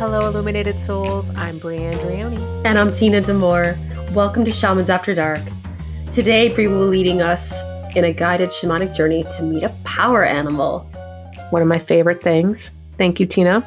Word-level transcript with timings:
Hello, 0.00 0.26
illuminated 0.26 0.80
souls. 0.80 1.28
I'm 1.36 1.60
Brianne 1.60 1.92
Drioni. 1.96 2.64
And 2.64 2.78
I'm 2.78 2.90
Tina 2.90 3.20
Demore. 3.20 3.76
Welcome 4.14 4.46
to 4.46 4.50
Shamans 4.50 4.88
After 4.88 5.14
Dark. 5.14 5.42
Today, 6.10 6.48
Bri 6.48 6.68
will 6.68 6.90
be 6.90 6.96
leading 6.96 7.20
us 7.20 7.52
in 7.94 8.04
a 8.04 8.10
guided 8.10 8.48
shamanic 8.48 8.96
journey 8.96 9.24
to 9.36 9.42
meet 9.42 9.62
a 9.62 9.68
power 9.84 10.24
animal. 10.24 10.90
One 11.50 11.60
of 11.60 11.68
my 11.68 11.78
favorite 11.78 12.22
things. 12.22 12.70
Thank 12.96 13.20
you, 13.20 13.26
Tina. 13.26 13.62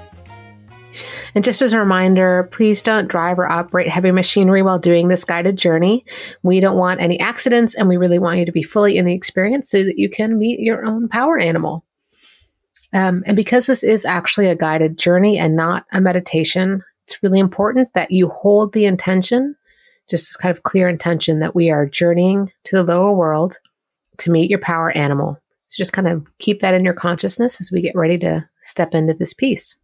And 1.35 1.43
just 1.43 1.61
as 1.61 1.71
a 1.71 1.77
reminder, 1.77 2.49
please 2.51 2.81
don't 2.81 3.07
drive 3.07 3.37
or 3.37 3.47
operate 3.47 3.87
heavy 3.87 4.09
machinery 4.09 4.63
while 4.63 4.79
doing 4.79 5.09
this 5.09 5.23
guided 5.23 5.55
journey. 5.55 6.03
We 6.41 6.59
don't 6.59 6.77
want 6.77 6.99
any 6.99 7.19
accidents, 7.19 7.75
and 7.75 7.87
we 7.87 7.97
really 7.97 8.17
want 8.17 8.39
you 8.39 8.45
to 8.47 8.51
be 8.51 8.63
fully 8.63 8.97
in 8.97 9.05
the 9.05 9.13
experience 9.13 9.69
so 9.69 9.83
that 9.83 9.99
you 9.99 10.09
can 10.09 10.39
meet 10.39 10.59
your 10.61 10.83
own 10.83 11.09
power 11.09 11.37
animal. 11.37 11.85
Um, 12.93 13.23
and 13.25 13.35
because 13.35 13.65
this 13.65 13.83
is 13.83 14.05
actually 14.05 14.47
a 14.47 14.55
guided 14.55 14.97
journey 14.97 15.37
and 15.37 15.55
not 15.55 15.85
a 15.91 15.99
meditation, 15.99 16.83
it's 17.05 17.21
really 17.23 17.39
important 17.39 17.89
that 17.93 18.11
you 18.11 18.29
hold 18.29 18.73
the 18.73 18.85
intention, 18.85 19.55
just 20.09 20.29
this 20.29 20.37
kind 20.37 20.55
of 20.55 20.63
clear 20.63 20.87
intention 20.87 21.39
that 21.39 21.55
we 21.55 21.69
are 21.71 21.87
journeying 21.87 22.51
to 22.65 22.75
the 22.75 22.83
lower 22.83 23.13
world 23.13 23.57
to 24.17 24.31
meet 24.31 24.49
your 24.49 24.59
power 24.59 24.91
animal. 24.91 25.37
So 25.67 25.81
just 25.81 25.93
kind 25.93 26.07
of 26.07 26.27
keep 26.37 26.59
that 26.59 26.75
in 26.75 26.85
your 26.85 26.93
consciousness 26.93 27.59
as 27.59 27.71
we 27.71 27.81
get 27.81 27.95
ready 27.95 28.19
to 28.19 28.47
step 28.61 28.93
into 28.93 29.15
this 29.15 29.33
piece. 29.33 29.75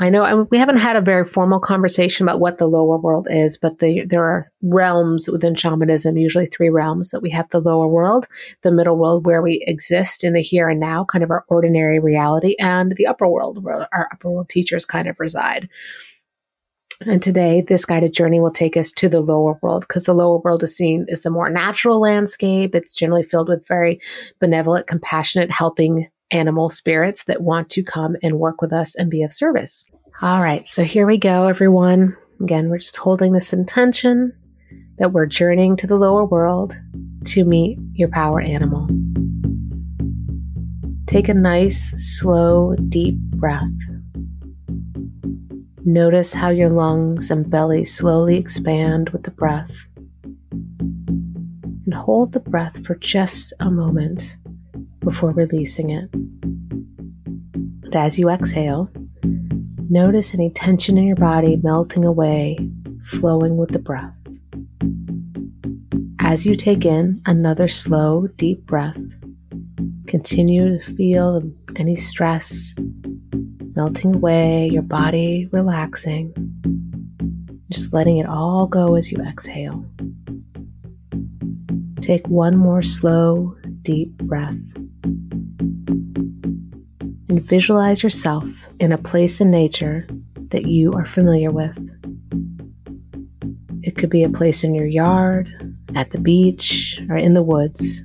I 0.00 0.10
know 0.10 0.46
we 0.50 0.58
haven't 0.58 0.76
had 0.76 0.94
a 0.94 1.00
very 1.00 1.24
formal 1.24 1.58
conversation 1.58 2.24
about 2.24 2.38
what 2.38 2.58
the 2.58 2.68
lower 2.68 2.98
world 2.98 3.26
is, 3.28 3.58
but 3.58 3.80
the, 3.80 4.04
there 4.06 4.22
are 4.22 4.46
realms 4.62 5.28
within 5.28 5.56
shamanism, 5.56 6.16
usually 6.16 6.46
three 6.46 6.68
realms 6.68 7.10
that 7.10 7.20
we 7.20 7.30
have 7.30 7.48
the 7.48 7.60
lower 7.60 7.88
world, 7.88 8.26
the 8.62 8.70
middle 8.70 8.96
world 8.96 9.26
where 9.26 9.42
we 9.42 9.64
exist 9.66 10.22
in 10.22 10.34
the 10.34 10.40
here 10.40 10.68
and 10.68 10.78
now, 10.78 11.04
kind 11.04 11.24
of 11.24 11.32
our 11.32 11.44
ordinary 11.48 11.98
reality, 11.98 12.54
and 12.60 12.94
the 12.94 13.08
upper 13.08 13.28
world 13.28 13.64
where 13.64 13.88
our 13.92 14.08
upper 14.12 14.30
world 14.30 14.48
teachers 14.48 14.86
kind 14.86 15.08
of 15.08 15.18
reside. 15.18 15.68
And 17.06 17.22
today, 17.22 17.60
this 17.60 17.84
guided 17.84 18.12
journey 18.12 18.40
will 18.40 18.52
take 18.52 18.76
us 18.76 18.92
to 18.92 19.08
the 19.08 19.20
lower 19.20 19.58
world 19.62 19.82
because 19.88 20.04
the 20.04 20.14
lower 20.14 20.38
world 20.38 20.62
is 20.62 20.76
seen 20.76 21.06
as 21.10 21.22
the 21.22 21.30
more 21.30 21.48
natural 21.48 22.00
landscape. 22.00 22.74
It's 22.74 22.94
generally 22.94 23.22
filled 23.22 23.48
with 23.48 23.66
very 23.66 24.00
benevolent, 24.40 24.88
compassionate, 24.88 25.50
helping 25.50 26.08
animal 26.30 26.68
spirits 26.68 27.24
that 27.24 27.42
want 27.42 27.70
to 27.70 27.82
come 27.82 28.16
and 28.22 28.38
work 28.38 28.60
with 28.60 28.72
us 28.72 28.94
and 28.94 29.10
be 29.10 29.22
of 29.22 29.32
service. 29.32 29.84
All 30.22 30.40
right, 30.40 30.66
so 30.66 30.84
here 30.84 31.06
we 31.06 31.18
go, 31.18 31.46
everyone. 31.48 32.16
Again, 32.40 32.68
we're 32.68 32.78
just 32.78 32.96
holding 32.96 33.32
this 33.32 33.52
intention 33.52 34.32
that 34.98 35.12
we're 35.12 35.26
journeying 35.26 35.76
to 35.76 35.86
the 35.86 35.96
lower 35.96 36.24
world 36.24 36.78
to 37.24 37.44
meet 37.44 37.78
your 37.94 38.08
power 38.08 38.40
animal. 38.40 38.88
Take 41.06 41.28
a 41.28 41.34
nice, 41.34 41.92
slow, 42.18 42.74
deep 42.88 43.16
breath. 43.16 43.70
Notice 45.84 46.34
how 46.34 46.50
your 46.50 46.68
lungs 46.68 47.30
and 47.30 47.48
belly 47.48 47.84
slowly 47.84 48.36
expand 48.36 49.08
with 49.10 49.22
the 49.22 49.30
breath. 49.30 49.86
And 50.50 51.94
hold 51.94 52.32
the 52.32 52.40
breath 52.40 52.84
for 52.84 52.94
just 52.96 53.54
a 53.60 53.70
moment 53.70 54.36
before 55.00 55.30
releasing 55.30 55.88
it. 55.90 56.10
And 57.88 57.96
as 57.96 58.18
you 58.18 58.28
exhale, 58.28 58.90
notice 59.88 60.34
any 60.34 60.50
tension 60.50 60.98
in 60.98 61.04
your 61.04 61.16
body 61.16 61.56
melting 61.62 62.04
away, 62.04 62.58
flowing 63.02 63.56
with 63.56 63.70
the 63.70 63.78
breath. 63.78 64.20
As 66.20 66.44
you 66.44 66.54
take 66.54 66.84
in 66.84 67.22
another 67.24 67.66
slow, 67.66 68.26
deep 68.36 68.66
breath, 68.66 69.00
continue 70.06 70.76
to 70.76 70.94
feel 70.96 71.42
any 71.76 71.96
stress 71.96 72.74
melting 73.74 74.16
away, 74.16 74.68
your 74.70 74.82
body 74.82 75.48
relaxing, 75.50 76.34
just 77.72 77.94
letting 77.94 78.18
it 78.18 78.26
all 78.26 78.66
go 78.66 78.96
as 78.96 79.10
you 79.10 79.16
exhale. 79.22 79.82
Take 82.02 82.28
one 82.28 82.58
more 82.58 82.82
slow, 82.82 83.56
deep 83.80 84.14
breath 84.18 84.77
and 87.38 87.46
visualize 87.46 88.02
yourself 88.02 88.66
in 88.80 88.90
a 88.90 88.98
place 88.98 89.40
in 89.40 89.48
nature 89.48 90.04
that 90.48 90.66
you 90.66 90.92
are 90.94 91.04
familiar 91.04 91.52
with. 91.52 91.78
It 93.82 93.96
could 93.96 94.10
be 94.10 94.24
a 94.24 94.28
place 94.28 94.64
in 94.64 94.74
your 94.74 94.88
yard, 94.88 95.48
at 95.94 96.10
the 96.10 96.18
beach, 96.18 97.00
or 97.08 97.16
in 97.16 97.34
the 97.34 97.42
woods. 97.44 98.02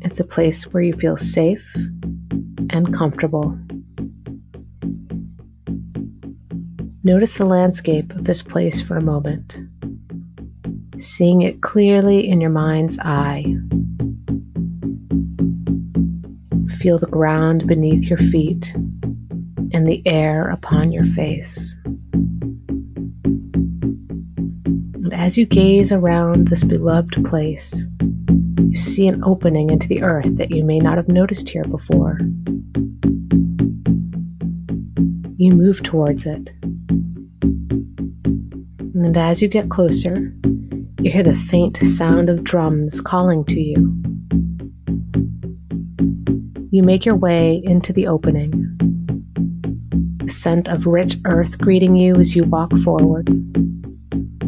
It's 0.00 0.18
a 0.18 0.24
place 0.24 0.64
where 0.68 0.82
you 0.82 0.94
feel 0.94 1.18
safe 1.18 1.76
and 2.70 2.94
comfortable. 2.94 3.58
Notice 7.04 7.34
the 7.34 7.44
landscape 7.44 8.10
of 8.12 8.24
this 8.24 8.40
place 8.40 8.80
for 8.80 8.96
a 8.96 9.04
moment, 9.04 9.60
seeing 10.96 11.42
it 11.42 11.60
clearly 11.60 12.26
in 12.26 12.40
your 12.40 12.50
mind's 12.50 12.98
eye. 13.00 13.44
Feel 16.86 17.00
the 17.00 17.06
ground 17.08 17.66
beneath 17.66 18.08
your 18.08 18.20
feet 18.20 18.72
and 19.72 19.88
the 19.88 20.00
air 20.06 20.48
upon 20.50 20.92
your 20.92 21.02
face. 21.02 21.74
And 24.94 25.12
as 25.12 25.36
you 25.36 25.46
gaze 25.46 25.90
around 25.90 26.46
this 26.46 26.62
beloved 26.62 27.24
place, 27.24 27.84
you 28.60 28.76
see 28.76 29.08
an 29.08 29.20
opening 29.24 29.70
into 29.70 29.88
the 29.88 30.04
earth 30.04 30.36
that 30.36 30.52
you 30.52 30.62
may 30.62 30.78
not 30.78 30.96
have 30.96 31.08
noticed 31.08 31.48
here 31.48 31.64
before. 31.64 32.20
You 35.38 35.50
move 35.56 35.82
towards 35.82 36.24
it. 36.24 36.52
And 38.94 39.16
as 39.16 39.42
you 39.42 39.48
get 39.48 39.70
closer, 39.70 40.32
you 41.00 41.10
hear 41.10 41.24
the 41.24 41.34
faint 41.34 41.78
sound 41.78 42.28
of 42.28 42.44
drums 42.44 43.00
calling 43.00 43.44
to 43.46 43.60
you. 43.60 44.05
You 46.76 46.82
make 46.82 47.06
your 47.06 47.16
way 47.16 47.62
into 47.64 47.90
the 47.94 48.06
opening. 48.06 48.52
The 50.18 50.28
scent 50.28 50.68
of 50.68 50.84
rich 50.84 51.16
earth 51.24 51.56
greeting 51.56 51.96
you 51.96 52.16
as 52.16 52.36
you 52.36 52.44
walk 52.44 52.70
forward. 52.80 53.30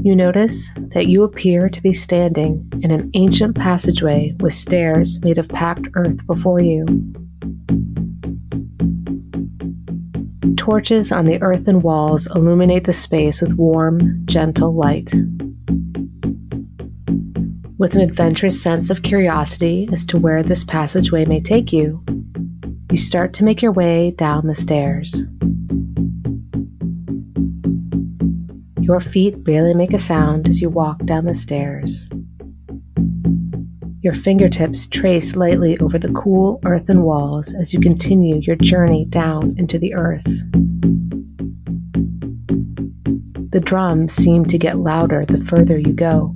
You 0.05 0.15
notice 0.15 0.71
that 0.88 1.06
you 1.06 1.22
appear 1.22 1.71
to 1.71 1.83
be 1.83 1.94
standing 1.94 2.71
in 2.83 2.91
an 2.91 3.11
ancient 3.15 3.56
passageway 3.56 4.37
with 4.41 4.53
stairs 4.53 5.19
made 5.22 5.38
of 5.38 5.49
packed 5.49 5.87
earth 5.94 6.27
before 6.27 6.61
you. 6.61 6.84
Torches 10.59 11.11
on 11.11 11.25
the 11.25 11.41
earthen 11.41 11.81
walls 11.81 12.28
illuminate 12.34 12.84
the 12.84 12.93
space 12.93 13.41
with 13.41 13.55
warm, 13.55 14.21
gentle 14.27 14.75
light. 14.75 15.11
With 17.78 17.94
an 17.94 18.03
adventurous 18.03 18.62
sense 18.62 18.91
of 18.91 19.03
curiosity 19.03 19.88
as 19.93 20.05
to 20.06 20.19
where 20.19 20.43
this 20.43 20.65
passageway 20.65 21.25
may 21.25 21.41
take 21.41 21.72
you, 21.72 22.05
you 22.91 22.97
start 22.97 23.34
to 23.34 23.44
make 23.44 23.60
your 23.60 23.72
way 23.72 24.12
down 24.12 24.47
the 24.47 24.54
stairs. 24.54 25.25
Your 28.81 29.00
feet 29.00 29.44
barely 29.44 29.75
make 29.75 29.93
a 29.93 29.99
sound 29.99 30.49
as 30.49 30.62
you 30.62 30.71
walk 30.71 31.04
down 31.04 31.26
the 31.26 31.34
stairs. 31.34 32.09
Your 34.00 34.15
fingertips 34.15 34.87
trace 34.87 35.37
lightly 35.37 35.76
over 35.81 35.99
the 35.99 36.12
cool 36.12 36.60
earthen 36.65 37.03
walls 37.03 37.53
as 37.53 37.75
you 37.75 37.81
continue 37.81 38.37
your 38.37 38.56
journey 38.56 39.05
down 39.05 39.55
into 39.59 39.78
the 39.78 39.93
earth. 39.93 40.26
The 43.50 43.60
drums 43.62 44.15
seem 44.15 44.47
to 44.47 44.56
get 44.56 44.78
louder 44.78 45.26
the 45.26 45.41
further 45.43 45.76
you 45.78 45.93
go. 45.93 46.34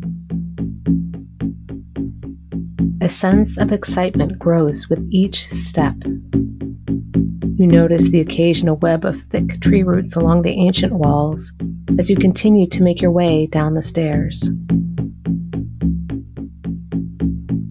A 3.03 3.09
sense 3.09 3.59
of 3.59 3.73
excitement 3.73 4.39
grows 4.39 4.89
with 4.89 5.05
each 5.11 5.45
step. 5.45 5.97
You 6.05 7.67
notice 7.67 8.09
the 8.11 8.21
occasional 8.21 8.77
web 8.77 9.05
of 9.05 9.21
thick 9.23 9.61
tree 9.61 9.83
roots 9.83 10.15
along 10.15 10.43
the 10.43 10.53
ancient 10.53 10.93
walls 10.93 11.53
as 11.99 12.09
you 12.09 12.15
continue 12.15 12.69
to 12.69 12.81
make 12.81 13.03
your 13.03 13.11
way 13.11 13.49
down 13.49 13.75
the 13.75 13.83
stairs. 13.83 14.49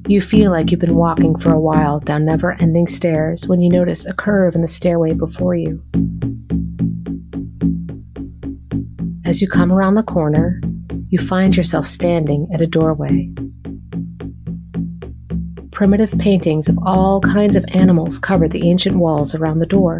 You 0.09 0.19
feel 0.19 0.51
like 0.51 0.69
you've 0.69 0.81
been 0.81 0.95
walking 0.95 1.37
for 1.37 1.53
a 1.53 1.61
while 1.61 2.01
down 2.01 2.25
never 2.25 2.61
ending 2.61 2.87
stairs 2.87 3.47
when 3.47 3.61
you 3.61 3.69
notice 3.69 4.05
a 4.05 4.13
curve 4.13 4.53
in 4.53 4.59
the 4.59 4.67
stairway 4.67 5.13
before 5.13 5.55
you. 5.55 5.81
As 9.23 9.41
you 9.41 9.47
come 9.47 9.71
around 9.71 9.95
the 9.95 10.03
corner, 10.03 10.59
you 11.07 11.19
find 11.19 11.55
yourself 11.55 11.87
standing 11.87 12.49
at 12.53 12.59
a 12.59 12.67
doorway 12.67 13.33
primitive 15.81 16.15
paintings 16.19 16.69
of 16.69 16.77
all 16.85 17.19
kinds 17.21 17.55
of 17.55 17.65
animals 17.69 18.19
cover 18.19 18.47
the 18.47 18.69
ancient 18.69 18.97
walls 18.97 19.33
around 19.33 19.57
the 19.57 19.65
door. 19.65 19.99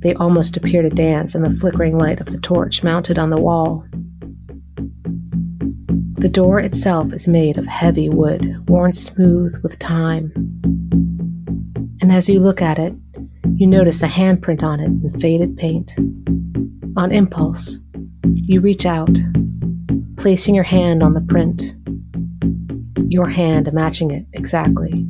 They 0.00 0.14
almost 0.14 0.56
appear 0.56 0.82
to 0.82 0.90
dance 0.90 1.36
in 1.36 1.44
the 1.44 1.50
flickering 1.52 1.96
light 1.96 2.20
of 2.20 2.26
the 2.26 2.40
torch 2.40 2.82
mounted 2.82 3.20
on 3.20 3.30
the 3.30 3.40
wall. 3.40 3.86
The 6.18 6.28
door 6.28 6.58
itself 6.58 7.12
is 7.12 7.28
made 7.28 7.56
of 7.56 7.64
heavy 7.68 8.08
wood, 8.08 8.68
worn 8.68 8.92
smooth 8.94 9.54
with 9.62 9.78
time. 9.78 10.32
And 12.00 12.10
as 12.10 12.28
you 12.28 12.40
look 12.40 12.60
at 12.60 12.80
it, 12.80 12.96
You 13.56 13.66
notice 13.68 14.02
a 14.02 14.08
handprint 14.08 14.62
on 14.62 14.80
it 14.80 14.86
in 14.86 15.20
faded 15.20 15.56
paint. 15.56 15.94
On 16.96 17.12
impulse, 17.12 17.78
you 18.34 18.60
reach 18.60 18.86
out, 18.86 19.16
placing 20.16 20.54
your 20.54 20.64
hand 20.64 21.02
on 21.02 21.14
the 21.14 21.20
print, 21.20 21.74
your 23.12 23.28
hand 23.28 23.70
matching 23.74 24.10
it 24.10 24.24
exactly. 24.32 25.06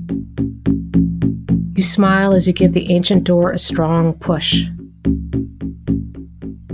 You 1.76 1.82
smile 1.82 2.34
as 2.34 2.48
you 2.48 2.52
give 2.52 2.72
the 2.72 2.90
ancient 2.90 3.22
door 3.24 3.52
a 3.52 3.58
strong 3.58 4.14
push. 4.14 4.64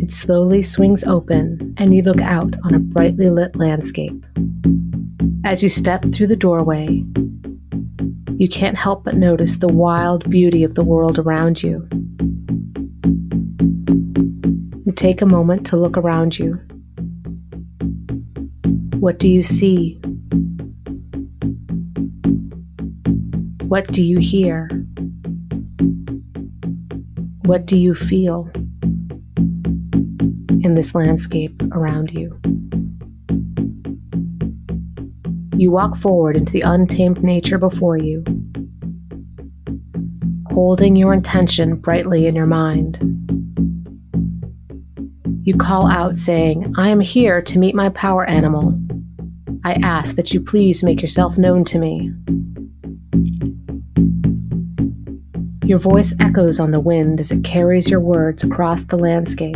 It 0.01 0.11
slowly 0.11 0.63
swings 0.63 1.05
open, 1.05 1.75
and 1.77 1.95
you 1.95 2.01
look 2.01 2.23
out 2.23 2.57
on 2.65 2.75
a 2.75 2.79
brightly 2.79 3.29
lit 3.29 3.55
landscape. 3.57 4.25
As 5.45 5.63
you 5.63 5.69
step 5.69 6.03
through 6.13 6.29
the 6.29 6.37
doorway, 6.37 7.05
you 8.39 8.49
can't 8.49 8.79
help 8.79 9.05
but 9.05 9.17
notice 9.17 9.59
the 9.59 9.69
wild 9.69 10.29
beauty 10.31 10.65
of 10.65 10.77
the 10.77 10.85
world 10.85 11.19
around 11.19 11.63
you. 11.63 11.87
You 14.87 14.93
take 14.93 15.21
a 15.21 15.27
moment 15.27 15.67
to 15.67 15.77
look 15.77 15.99
around 15.99 16.39
you. 16.39 16.55
What 18.99 19.19
do 19.19 19.29
you 19.29 19.43
see? 19.43 20.01
What 23.69 23.87
do 23.89 24.03
you 24.03 24.17
hear? 24.19 24.67
What 27.45 27.67
do 27.67 27.79
you 27.79 27.95
feel 27.95 28.51
in 30.65 30.73
this 30.75 30.95
landscape 30.95 31.63
around 31.73 32.11
you? 32.11 32.41
You 35.59 35.71
walk 35.71 35.99
forward 35.99 36.35
into 36.35 36.51
the 36.51 36.63
untamed 36.63 37.23
nature 37.23 37.59
before 37.59 37.99
you, 37.99 38.25
holding 40.51 40.97
your 40.97 41.13
intention 41.13 41.77
brightly 41.77 42.27
in 42.27 42.35
your 42.35 42.47
mind. 42.47 42.99
You 45.47 45.55
call 45.59 45.87
out, 45.89 46.17
saying, 46.17 46.73
I 46.79 46.89
am 46.89 47.01
here 47.01 47.43
to 47.43 47.59
meet 47.59 47.75
my 47.75 47.91
power 47.91 48.25
animal. 48.25 48.81
I 49.65 49.75
ask 49.83 50.17
that 50.17 50.33
you 50.33 50.41
please 50.41 50.83
make 50.83 51.03
yourself 51.03 51.37
known 51.37 51.65
to 51.65 51.79
me. 51.79 52.15
Your 55.69 55.79
voice 55.79 56.15
echoes 56.19 56.59
on 56.59 56.71
the 56.71 56.81
wind 56.81 57.21
as 57.21 57.31
it 57.31 57.45
carries 57.45 57.91
your 57.91 58.01
words 58.01 58.43
across 58.43 58.85
the 58.85 58.97
landscape. 58.97 59.55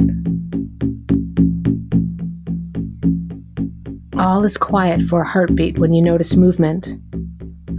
All 4.18 4.44
is 4.44 4.58
quiet 4.58 5.06
for 5.08 5.22
a 5.22 5.26
heartbeat 5.26 5.78
when 5.78 5.94
you 5.94 6.02
notice 6.02 6.36
movement. 6.36 6.96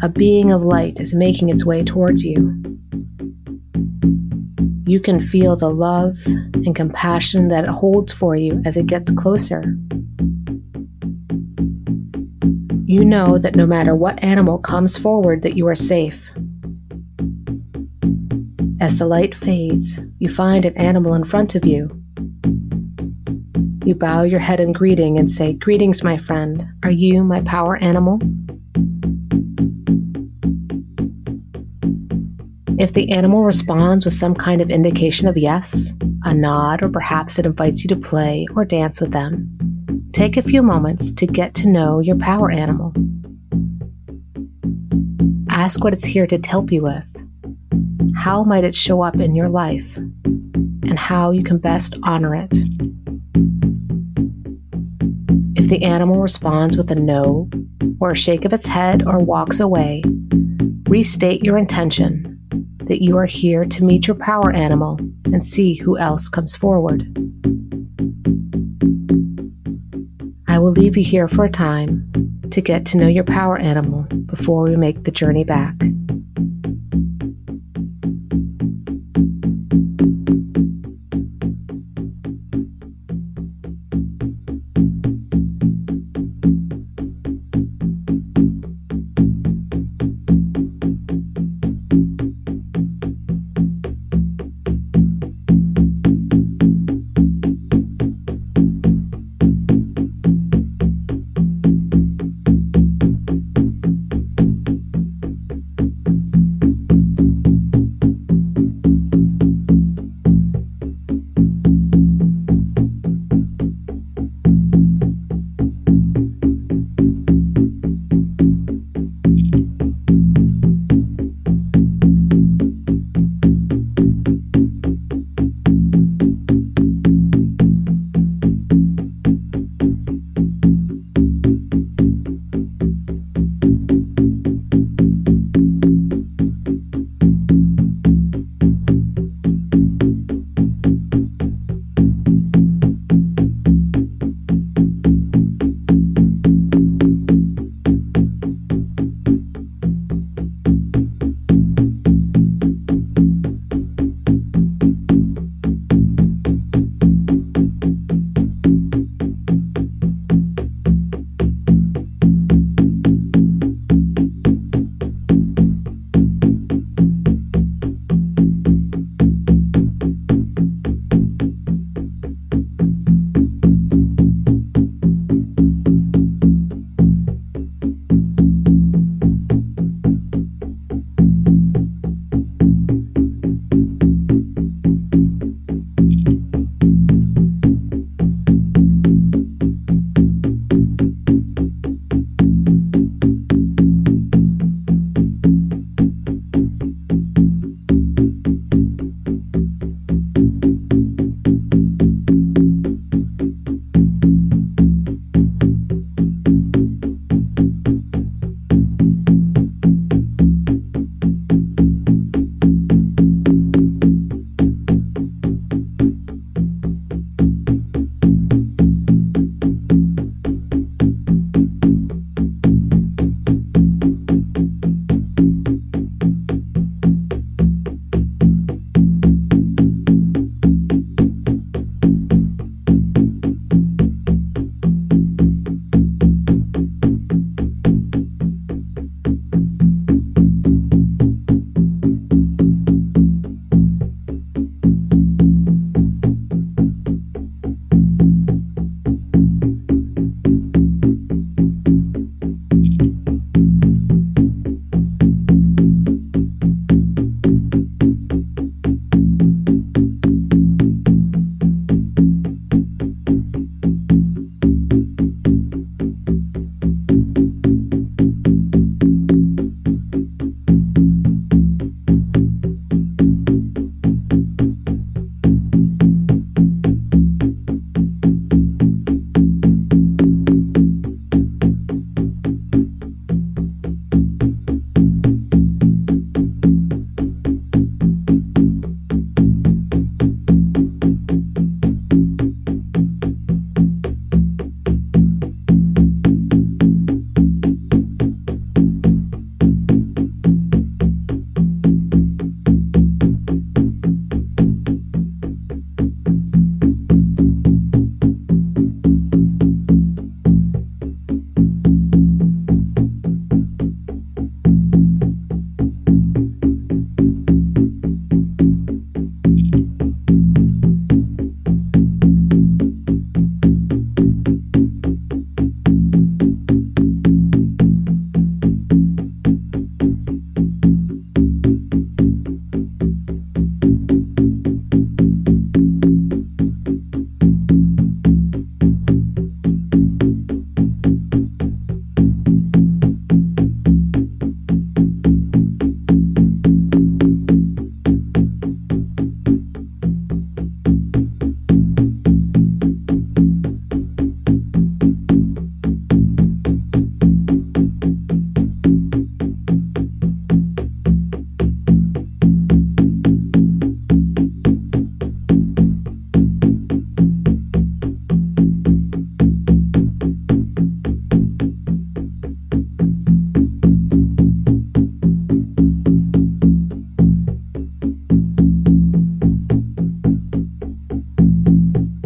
A 0.01 0.09
being 0.09 0.51
of 0.51 0.63
light 0.63 1.00
is 1.00 1.13
making 1.13 1.50
its 1.50 1.63
way 1.63 1.83
towards 1.83 2.25
you. 2.25 2.59
You 4.88 5.00
can 5.00 5.19
feel 5.19 5.56
the 5.56 5.69
love 5.69 6.18
and 6.25 6.75
compassion 6.75 7.50
that 7.50 7.65
it 7.65 7.69
holds 7.69 8.12
for 8.12 8.35
you 8.35 8.63
as 8.65 8.77
it 8.77 8.88
gets 8.88 9.12
closer. 9.12 9.62
You 12.85 13.06
know 13.06 13.38
that 13.38 13.56
no 13.56 13.68
matter 13.68 13.94
what 13.94 14.24
animal 14.24 14.57
comes 14.57 14.97
forward 14.97 15.44
that 15.44 15.56
you 15.56 15.68
are 15.68 15.75
safe. 15.75 16.31
As 18.83 19.00
the 19.00 19.07
light 19.07 19.33
fades, 19.33 20.00
you 20.19 20.30
find 20.30 20.65
an 20.65 20.77
animal 20.77 21.15
in 21.15 21.24
front 21.24 21.56
of 21.56 21.65
you 21.65 22.03
you 23.85 23.95
bow 23.95 24.24
your 24.24 24.39
head 24.39 24.62
in 24.62 24.71
greeting 24.71 25.19
and 25.19 25.30
say, 25.30 25.53
Greetings, 25.53 26.03
my 26.03 26.18
friend. 26.18 26.65
Are 26.83 26.91
you 26.91 27.21
my 27.21 27.41
power 27.41 27.75
animal? 27.77 28.18
If 32.80 32.94
the 32.94 33.12
animal 33.12 33.44
responds 33.44 34.06
with 34.06 34.13
some 34.13 34.35
kind 34.35 34.62
of 34.62 34.69
indication 34.69 35.27
of 35.27 35.38
yes, 35.38 35.94
a 36.24 36.33
nod, 36.33 36.81
or 36.81 36.88
perhaps 36.88 37.38
it 37.38 37.45
invites 37.45 37.83
you 37.83 37.89
to 37.89 37.97
play 37.97 38.47
or 38.56 38.63
dance 38.63 39.01
with 39.01 39.12
them, 39.12 40.09
take 40.13 40.38
a 40.38 40.41
few 40.41 40.63
moments 40.63 41.12
to 41.12 41.27
get 41.27 41.53
to 41.56 41.69
know 41.69 42.00
your 42.00 42.18
power 42.18 42.51
animal. 42.51 42.94
Ask 45.50 45.83
what 45.83 45.94
it's 45.94 46.06
here 46.06 46.25
to 46.27 46.39
help 46.47 46.71
you 46.71 46.83
with. 46.83 47.12
How 48.15 48.44
might 48.44 48.63
it 48.63 48.75
show 48.75 49.01
up 49.01 49.19
in 49.19 49.36
your 49.36 49.50
life? 49.50 49.98
And 49.98 50.98
how 50.98 51.31
you 51.31 51.44
can 51.44 51.57
best 51.57 51.98
honor 52.04 52.36
it. 52.36 52.51
If 55.56 55.69
the 55.69 55.83
animal 55.83 56.21
responds 56.21 56.77
with 56.77 56.92
a 56.92 56.95
no, 56.95 57.50
or 58.00 58.12
a 58.12 58.15
shake 58.15 58.45
of 58.45 58.54
its 58.54 58.68
head, 58.68 59.06
or 59.06 59.19
walks 59.19 59.60
away, 59.60 60.04
restate 60.88 61.44
your 61.44 61.57
intention 61.57 62.39
that 62.86 63.01
you 63.01 63.18
are 63.18 63.25
here 63.25 63.65
to 63.65 63.83
meet 63.83 64.07
your 64.07 64.16
power 64.16 64.51
animal 64.51 65.00
and 65.25 65.45
see 65.45 65.74
who 65.74 65.98
else 65.98 66.27
comes 66.27 66.56
forward. 66.56 67.01
I 70.48 70.59
will 70.59 70.71
leave 70.71 70.98
you 70.98 71.04
here 71.04 71.27
for 71.27 71.45
a 71.45 71.50
time 71.50 72.12
to 72.51 72.62
get 72.62 72.86
to 72.88 72.98
know 72.98 73.07
your 73.07 73.24
power 73.24 73.57
animal 73.57 74.04
before 74.25 74.63
we 74.63 74.75
make 74.75 75.04
the 75.04 75.12
journey 75.12 75.44
back. 75.44 75.75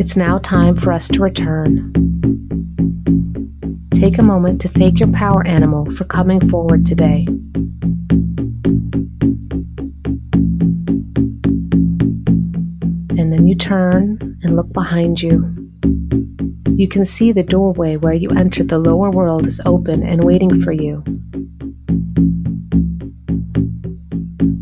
It's 0.07 0.15
now 0.15 0.37
time 0.37 0.77
for 0.77 0.93
us 0.93 1.09
to 1.09 1.21
return. 1.21 1.91
Take 3.93 4.17
a 4.17 4.23
moment 4.23 4.61
to 4.61 4.69
thank 4.69 5.01
your 5.01 5.11
power 5.11 5.45
animal 5.45 5.91
for 5.91 6.05
coming 6.05 6.47
forward 6.47 6.85
today. 6.85 7.25
And 13.17 13.33
then 13.33 13.47
you 13.47 13.55
turn 13.55 14.39
and 14.43 14.55
look 14.55 14.71
behind 14.71 15.21
you. 15.21 15.43
You 16.77 16.87
can 16.87 17.03
see 17.03 17.33
the 17.33 17.43
doorway 17.43 17.97
where 17.97 18.15
you 18.15 18.29
entered 18.29 18.69
the 18.69 18.79
lower 18.79 19.09
world 19.09 19.45
is 19.45 19.59
open 19.65 20.03
and 20.03 20.23
waiting 20.23 20.61
for 20.61 20.71
you. 20.71 21.03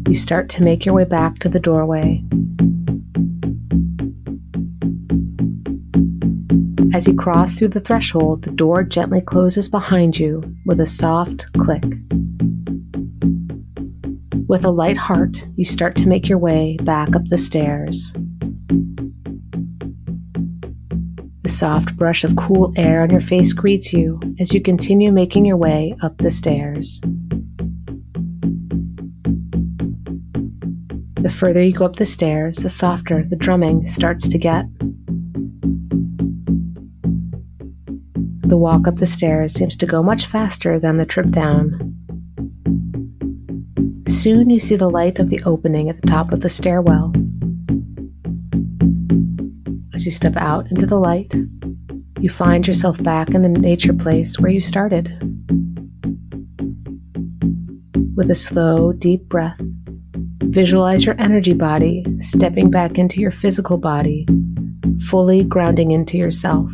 You 0.09 0.15
start 0.15 0.49
to 0.49 0.63
make 0.63 0.87
your 0.87 0.95
way 0.95 1.05
back 1.05 1.37
to 1.37 1.49
the 1.49 1.59
doorway. 1.59 2.23
As 6.95 7.07
you 7.09 7.13
cross 7.13 7.55
through 7.55 7.67
the 7.67 7.81
threshold, 7.81 8.43
the 8.43 8.51
door 8.51 8.81
gently 8.81 9.19
closes 9.19 9.67
behind 9.67 10.17
you 10.17 10.41
with 10.65 10.79
a 10.79 10.85
soft 10.85 11.51
click. 11.51 11.83
With 14.47 14.63
a 14.63 14.69
light 14.69 14.95
heart, 14.95 15.45
you 15.57 15.65
start 15.65 15.97
to 15.97 16.07
make 16.07 16.29
your 16.29 16.37
way 16.37 16.77
back 16.83 17.13
up 17.13 17.25
the 17.25 17.37
stairs. 17.37 18.13
The 21.41 21.49
soft 21.49 21.97
brush 21.97 22.23
of 22.23 22.37
cool 22.37 22.71
air 22.77 23.01
on 23.01 23.09
your 23.09 23.19
face 23.19 23.51
greets 23.51 23.91
you 23.91 24.17
as 24.39 24.53
you 24.53 24.61
continue 24.61 25.11
making 25.11 25.43
your 25.43 25.57
way 25.57 25.97
up 26.01 26.19
the 26.19 26.31
stairs. 26.31 27.01
The 31.15 31.29
further 31.29 31.61
you 31.61 31.73
go 31.73 31.83
up 31.83 31.97
the 31.97 32.05
stairs, 32.05 32.59
the 32.59 32.69
softer 32.69 33.25
the 33.25 33.35
drumming 33.35 33.85
starts 33.85 34.29
to 34.29 34.37
get. 34.37 34.65
The 38.55 38.59
walk 38.59 38.88
up 38.88 38.95
the 38.95 39.05
stairs 39.05 39.51
seems 39.53 39.75
to 39.75 39.85
go 39.85 40.01
much 40.01 40.27
faster 40.27 40.79
than 40.79 40.95
the 40.95 41.05
trip 41.05 41.29
down. 41.29 41.93
Soon 44.07 44.50
you 44.50 44.62
see 44.62 44.77
the 44.77 44.89
light 44.89 45.19
of 45.19 45.29
the 45.29 45.41
opening 45.45 45.89
at 45.89 46.00
the 46.00 46.07
top 46.07 46.31
of 46.31 46.39
the 46.39 46.47
stairwell. 46.47 47.12
As 49.93 50.05
you 50.05 50.12
step 50.13 50.38
out 50.38 50.71
into 50.71 50.85
the 50.85 50.97
light, 50.97 51.35
you 52.21 52.29
find 52.29 52.65
yourself 52.65 53.03
back 53.03 53.31
in 53.31 53.41
the 53.41 53.50
nature 53.50 53.93
place 53.93 54.39
where 54.39 54.51
you 54.51 54.62
started. 54.62 55.09
With 58.15 58.29
a 58.29 58.35
slow, 58.35 58.93
deep 58.93 59.27
breath, 59.27 59.59
visualize 60.43 61.05
your 61.05 61.19
energy 61.19 61.53
body 61.53 62.05
stepping 62.19 62.71
back 62.71 62.97
into 62.97 63.19
your 63.19 63.31
physical 63.31 63.77
body, 63.77 64.25
fully 65.09 65.43
grounding 65.43 65.91
into 65.91 66.17
yourself. 66.17 66.71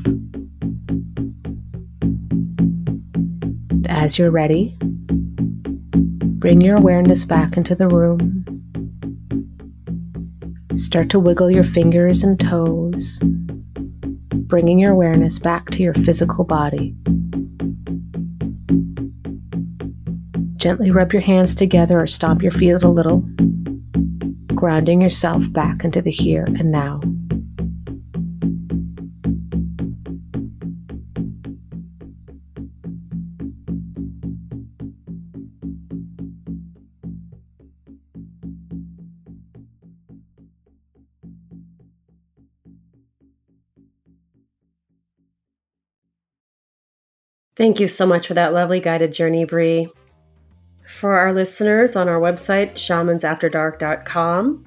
As 4.01 4.17
you're 4.17 4.31
ready, 4.31 4.75
bring 6.39 6.59
your 6.59 6.75
awareness 6.75 7.23
back 7.23 7.55
into 7.55 7.75
the 7.75 7.87
room. 7.87 8.43
Start 10.73 11.11
to 11.11 11.19
wiggle 11.19 11.51
your 11.51 11.63
fingers 11.63 12.23
and 12.23 12.39
toes, 12.39 13.19
bringing 14.47 14.79
your 14.79 14.89
awareness 14.89 15.37
back 15.37 15.69
to 15.69 15.83
your 15.83 15.93
physical 15.93 16.43
body. 16.43 16.95
Gently 20.55 20.89
rub 20.89 21.13
your 21.13 21.21
hands 21.21 21.53
together 21.53 22.01
or 22.01 22.07
stomp 22.07 22.41
your 22.41 22.51
feet 22.51 22.71
a 22.71 22.89
little, 22.89 23.23
grounding 24.55 24.99
yourself 24.99 25.53
back 25.53 25.83
into 25.83 26.01
the 26.01 26.09
here 26.09 26.45
and 26.57 26.71
now. 26.71 27.01
Thank 47.61 47.79
you 47.79 47.87
so 47.87 48.07
much 48.07 48.25
for 48.25 48.33
that 48.33 48.53
lovely 48.53 48.79
guided 48.79 49.13
journey, 49.13 49.45
Bri. 49.45 49.87
For 50.83 51.15
our 51.19 51.31
listeners 51.31 51.95
on 51.95 52.09
our 52.09 52.19
website, 52.19 52.73
shamansafterdark.com, 52.73 54.65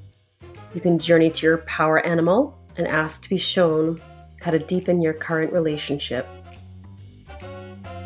you 0.73 0.81
can 0.81 1.01
journey 1.01 1.29
to 1.29 1.45
your 1.45 1.59
power 1.59 2.07
animal 2.07 2.57
and 2.77 2.87
ask 2.87 3.25
to 3.25 3.29
be 3.29 3.37
shown 3.37 4.01
how 4.41 4.53
to 4.53 4.61
deepen 4.61 5.03
your 5.03 5.13
current 5.13 5.53
relationship. 5.53 6.25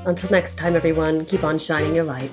Until 0.07 0.31
next 0.31 0.55
time, 0.55 0.75
everyone, 0.75 1.27
keep 1.27 1.45
on 1.45 1.59
shining 1.59 1.95
your 1.95 2.05
light. 2.05 2.31